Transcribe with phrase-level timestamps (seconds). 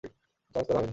[0.03, 0.89] Charge করা হয়নি।